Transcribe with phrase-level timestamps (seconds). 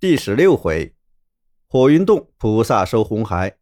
[0.00, 0.94] 第十六回，
[1.66, 3.56] 火云洞菩萨收红孩。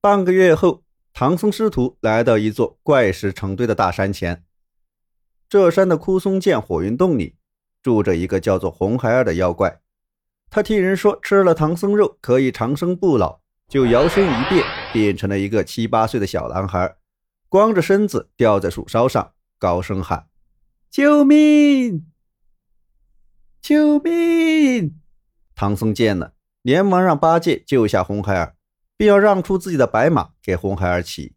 [0.00, 4.44] 半个月后，唐僧师徒来到一座怪石成堆的大山前。
[5.48, 7.34] 这山的枯松涧火云洞里，
[7.82, 9.80] 住着一个叫做红孩儿的妖怪。
[10.48, 16.94] 他听人说，吃了唐僧肉可以长生不老，就摇身一变，变成了一个七八岁的小男孩，
[17.48, 20.28] 光着身子吊在树梢上，高声喊
[20.88, 22.06] ：“救命！”
[23.64, 25.00] 救命！
[25.54, 28.56] 唐僧见了，连忙让八戒救下红孩儿，
[28.94, 31.34] 并要让出自己的白马给红孩儿骑。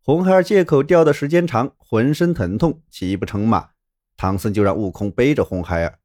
[0.00, 3.70] 红孩儿借口吊的时间长，浑身疼痛，骑不成马。
[4.16, 5.98] 唐僧就让悟空背着红孩儿。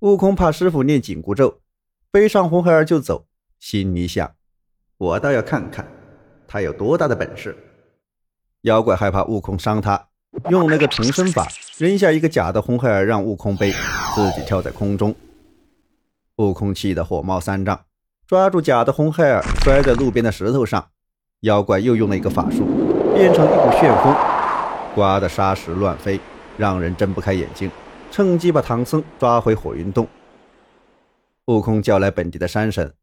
[0.00, 1.62] 悟空怕师傅念紧箍咒，
[2.10, 3.26] 背上红孩儿就走，
[3.58, 4.36] 心里想：
[4.98, 5.90] 我倒要看看
[6.46, 7.56] 他有多大的本事。
[8.60, 10.09] 妖怪害怕悟空伤他。
[10.48, 11.46] 用那个重生法，
[11.78, 13.72] 扔下一个假的红孩儿让悟空背，
[14.14, 15.14] 自己跳在空中。
[16.36, 17.84] 悟空气得火冒三丈，
[18.26, 20.88] 抓住假的红孩儿摔在路边的石头上。
[21.40, 22.66] 妖怪又用了一个法术，
[23.14, 24.14] 变成一股旋风，
[24.94, 26.20] 刮得沙石乱飞，
[26.56, 27.70] 让人睁不开眼睛。
[28.10, 30.06] 趁机把唐僧抓回火云洞。
[31.46, 32.94] 悟空叫来本地的山神，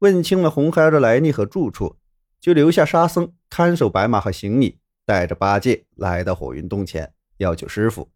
[0.00, 1.96] 问清了红孩儿的来历和住处，
[2.40, 4.78] 就留下沙僧看守白马和行李。
[5.06, 8.10] 带着八戒来到火云洞前，要救师傅。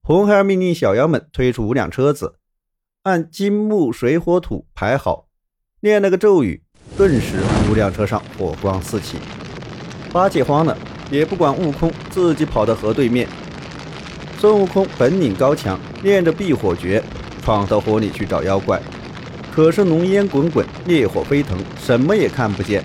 [0.00, 2.36] 红孩儿命令小妖们推出五辆车子，
[3.02, 5.26] 按金木水火土排好，
[5.80, 6.62] 念了个咒语，
[6.96, 9.18] 顿时五辆车上火光四起。
[10.12, 10.78] 八戒慌了，
[11.10, 13.28] 也不管悟空，自己跑到河对面。
[14.38, 17.02] 孙悟空本领高强，练着避火诀，
[17.42, 18.80] 闯到火里去找妖怪，
[19.52, 22.84] 可是浓烟滚滚，烈火飞腾，什么也看不见。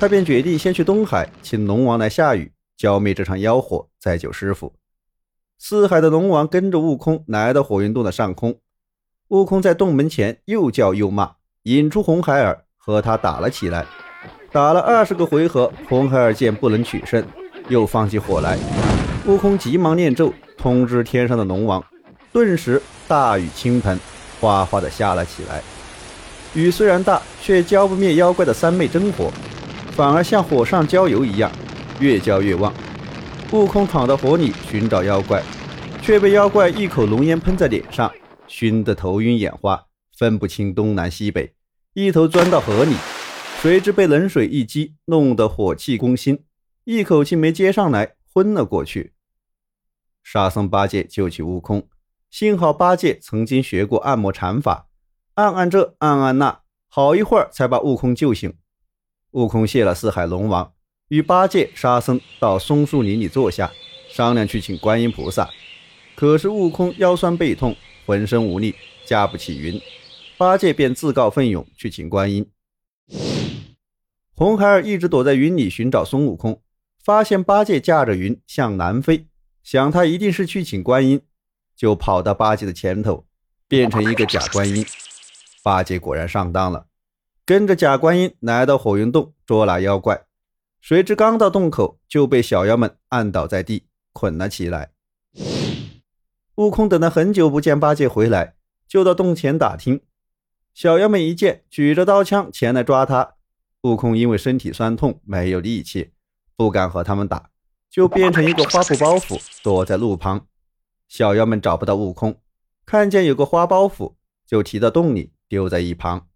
[0.00, 4.72] 他便决定先去东海，请龙王来下雨，浇灭这场妖火，再救师傅。
[5.58, 8.58] 四海的龙王跟着悟空来到火云洞的上空，
[9.28, 11.32] 悟空在洞门前又叫又骂，
[11.64, 13.84] 引出红孩儿和他打了起来。
[14.50, 17.22] 打了二十个回合，红孩儿见不能取胜，
[17.68, 18.58] 又放起火来。
[19.26, 21.84] 悟空急忙念咒，通知天上的龙王，
[22.32, 24.00] 顿时大雨倾盆，
[24.40, 25.60] 哗哗的下了起来。
[26.54, 29.30] 雨虽然大，却浇不灭妖怪的三昧真火。
[29.92, 31.50] 反而像火上浇油一样，
[31.98, 32.72] 越浇越旺。
[33.52, 35.42] 悟空闯到火里寻找妖怪，
[36.00, 38.10] 却被妖怪一口浓烟喷在脸上，
[38.46, 39.86] 熏得头晕眼花，
[40.16, 41.52] 分不清东南西北，
[41.94, 42.94] 一头钻到河里。
[43.60, 46.44] 谁知被冷水一激，弄得火气攻心，
[46.84, 49.12] 一口气没接上来，昏了过去。
[50.22, 51.86] 沙僧、八戒救起悟空，
[52.30, 54.86] 幸好八戒曾经学过按摩禅法，
[55.34, 58.54] 按按这，按按那，好一会儿才把悟空救醒。
[59.32, 60.72] 悟空谢了四海龙王，
[61.08, 63.70] 与八戒、沙僧到松树林里坐下，
[64.08, 65.48] 商量去请观音菩萨。
[66.16, 68.74] 可是悟空腰酸背痛，浑身无力，
[69.06, 69.80] 驾不起云。
[70.36, 72.50] 八戒便自告奋勇去请观音。
[74.34, 76.60] 红孩儿一直躲在云里寻找孙悟空，
[77.04, 79.28] 发现八戒驾着云向南飞，
[79.62, 81.20] 想他一定是去请观音，
[81.76, 83.24] 就跑到八戒的前头，
[83.68, 84.84] 变成一个假观音。
[85.62, 86.86] 八戒果然上当了。
[87.50, 90.24] 跟着假观音来到火云洞捉拿妖怪，
[90.80, 94.92] 谁知刚到洞口就被小妖们按倒在地，捆了起来。
[96.54, 98.54] 悟空等了很久不见八戒回来，
[98.86, 100.00] 就到洞前打听。
[100.74, 103.34] 小妖们一见，举着刀枪前来抓他。
[103.82, 106.12] 悟空因为身体酸痛，没有力气，
[106.54, 107.50] 不敢和他们打，
[107.90, 110.46] 就变成一个花布包袱，躲在路旁。
[111.08, 112.40] 小妖们找不到悟空，
[112.86, 114.14] 看见有个花包袱，
[114.46, 116.28] 就提到洞里丢在一旁。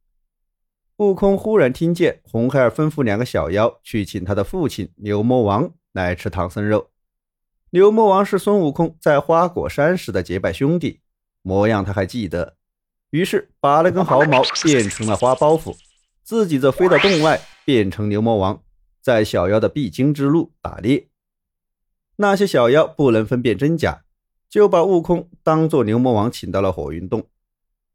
[0.98, 6.90] 悟空忽然听见红孩儿吩咐两个小妖去请他的父亲牛魔王来吃唐僧肉。
[7.70, 11.00] 牛魔王是孙悟空在花果山时的结拜兄弟，
[11.42, 12.56] 模样他还记得。
[13.10, 15.76] 于是把那根毫毛变成了花包袱，
[16.22, 18.62] 自己则飞到洞外，变成牛魔王，
[19.00, 21.08] 在小妖的必经之路打猎。
[22.16, 24.04] 那些小妖不能分辨真假，
[24.48, 27.26] 就把悟空当作牛魔王请到了火云洞。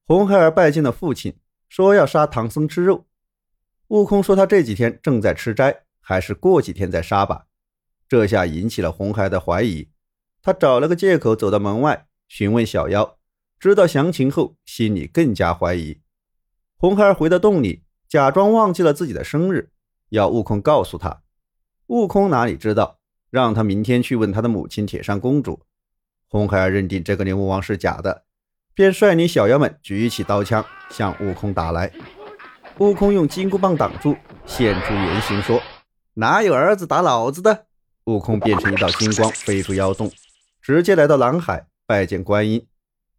[0.06, 1.36] 红孩儿拜见了父亲。
[1.70, 3.06] 说要杀唐僧吃肉，
[3.88, 7.46] 悟空说他这几天正在吃斋，还是过几天再杀吧。
[8.08, 9.90] 这下引起了红孩儿的怀疑，
[10.42, 13.18] 他找了个借口走到门外询问小妖，
[13.60, 16.02] 知道详情后心里更加怀疑。
[16.76, 19.72] 红孩儿回到洞里，假装忘记了自己的生日，
[20.10, 21.22] 要悟空告诉他。
[21.88, 23.00] 悟空哪里知道，
[23.30, 25.62] 让他明天去问他的母亲铁扇公主。
[26.28, 28.26] 红孩儿认定这个牛魔王是假的。
[28.80, 31.92] 便率领小妖们举起刀枪向悟空打来，
[32.78, 34.16] 悟空用金箍棒挡住，
[34.46, 35.62] 现出原形说
[36.16, 37.66] ：“哪有儿子打老子的？”
[38.08, 40.10] 悟空变成一道金光飞出妖洞，
[40.62, 42.66] 直接来到南海拜见观音，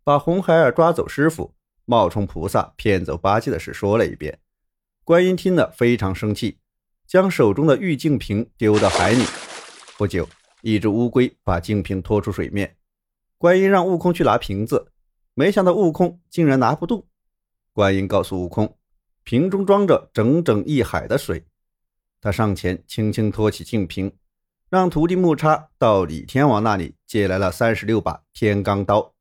[0.03, 1.53] 把红孩儿抓走师傅，
[1.85, 4.39] 冒充菩萨骗走八戒的事说了一遍。
[5.05, 6.57] 观音听了非常生气，
[7.07, 9.27] 将手中的玉净瓶丢到海里。
[9.99, 10.27] 不久，
[10.63, 12.77] 一只乌龟把净瓶拖出水面。
[13.37, 14.90] 观音让悟空去拿瓶子，
[15.41, 17.07] 没想到悟空竟然拿不动。
[17.73, 18.77] 观音告诉悟空，
[19.23, 21.47] 瓶中装着整整一海的水。
[22.21, 24.13] 他上前轻轻托起净瓶，
[24.69, 29.15] 让徒弟木叉到李天王那里借来了三十六把天罡刀。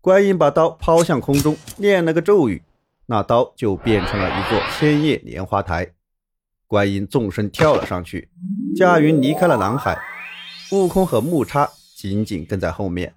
[0.00, 2.62] 观音把刀抛向空中，念了个咒语，
[3.06, 5.92] 那刀就变成了一座千叶莲花台。
[6.68, 8.30] 观音纵身跳了上去，
[8.76, 9.98] 驾云离开了南海。
[10.70, 13.12] 悟空和木叉紧紧跟在后面。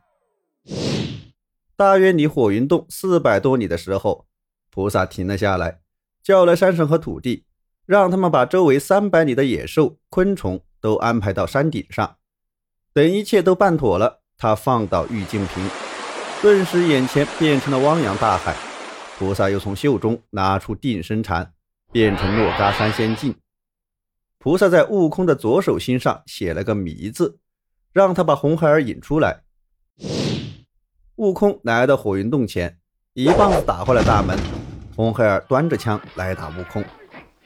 [1.77, 4.27] 大约离火云洞四百多里的时候，
[4.69, 5.81] 菩萨停了下来，
[6.23, 7.45] 叫来山神和土地。
[7.85, 12.17] 让他们把周围三百里的野兽、昆虫都安排到山顶上。
[12.93, 15.69] 等一切都办妥了，他放倒玉净瓶，
[16.41, 18.55] 顿时眼前变成了汪洋大海。
[19.19, 21.53] 菩萨又从袖中拿出定身禅，
[21.91, 23.35] 变成珞珈山仙境。
[24.39, 27.37] 菩萨在悟空的左手心上写了个“迷”字，
[27.93, 29.43] 让他把红孩儿引出来。
[31.17, 32.77] 悟空来到火云洞前，
[33.13, 34.37] 一棒子打坏了大门。
[34.97, 36.83] 红孩儿端着枪来打悟空。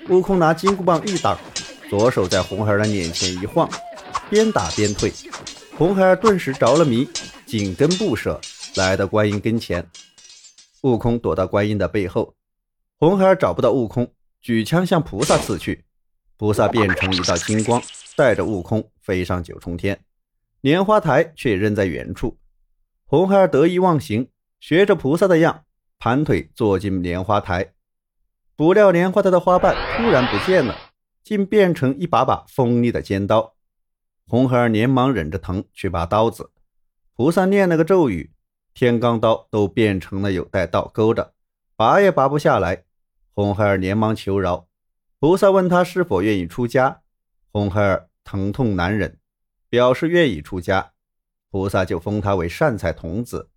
[0.09, 1.37] 悟空拿金箍棒一挡，
[1.87, 3.69] 左手在红孩儿的脸前一晃，
[4.27, 5.13] 边打边退。
[5.77, 7.07] 红孩儿顿时着了迷，
[7.45, 8.41] 紧跟不舍，
[8.75, 9.87] 来到观音跟前。
[10.81, 12.33] 悟空躲到观音的背后，
[12.97, 14.11] 红孩儿找不到悟空，
[14.41, 15.85] 举枪向菩萨刺去。
[16.37, 17.79] 菩萨变成一道金光，
[18.15, 19.99] 带着悟空飞上九重天，
[20.61, 22.35] 莲花台却扔在远处。
[23.11, 24.29] 红孩儿得意忘形，
[24.59, 25.63] 学着菩萨的样，
[25.97, 27.73] 盘腿坐进莲花台。
[28.55, 30.77] 不料莲花台的花瓣突然不见了，
[31.23, 33.55] 竟变成一把把锋利的尖刀。
[34.27, 36.51] 红孩儿连忙忍着疼去拔刀子，
[37.15, 38.31] 菩萨念了个咒语，
[38.75, 41.33] 天罡刀都变成了有带倒钩的，
[41.75, 42.83] 拔也拔不下来。
[43.33, 44.67] 红孩儿连忙求饶，
[45.17, 47.01] 菩萨问他是否愿意出家。
[47.51, 49.17] 红孩儿疼痛难忍，
[49.67, 50.91] 表示愿意出家。
[51.51, 53.49] 菩萨就封他为善财童子，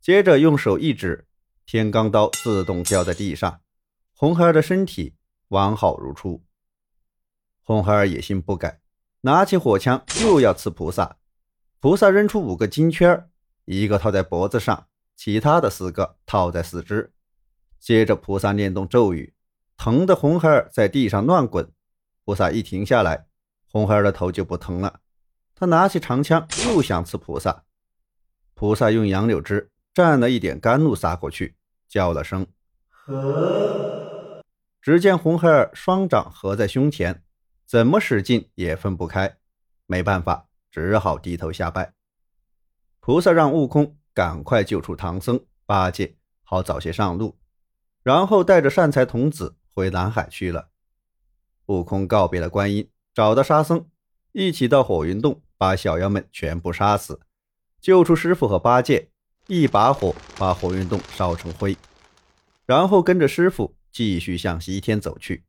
[0.00, 1.26] 接着用手一指，
[1.66, 3.60] 天罡刀自动掉在地上。
[4.14, 5.14] 红孩儿的身体
[5.48, 6.42] 完好如初。
[7.62, 8.80] 红孩儿野心不改，
[9.22, 11.18] 拿起火枪又要刺菩萨。
[11.80, 13.28] 菩萨扔出五个金圈，
[13.66, 17.12] 一个套在脖子上，其他的四个套在四肢。
[17.78, 19.34] 接着菩萨念动咒语，
[19.76, 21.70] 疼的红孩儿在地上乱滚。
[22.24, 23.26] 菩萨一停下来，
[23.70, 25.00] 红孩儿的头就不疼了。
[25.54, 27.64] 他拿起长枪又想刺菩萨。
[28.54, 31.56] 菩萨用杨柳枝蘸了一点甘露撒过去，
[31.88, 32.46] 叫了声
[32.88, 34.42] “和”。
[34.82, 37.22] 只见红孩儿双掌合在胸前，
[37.66, 39.38] 怎么使劲也分不开，
[39.86, 41.94] 没办法，只好低头下拜。
[43.00, 47.38] 菩萨让悟空赶快救出唐僧、八戒，好早些上路，
[48.02, 50.70] 然后带着善财童子回南海去了。
[51.66, 53.88] 悟空告别了观音，找到沙僧，
[54.32, 57.20] 一起到火云洞，把小妖们全部杀死，
[57.80, 59.08] 救出师傅和八戒，
[59.46, 61.76] 一把火把火云洞烧成灰，
[62.66, 63.74] 然后跟着师傅。
[63.94, 65.44] 继续向西天走去。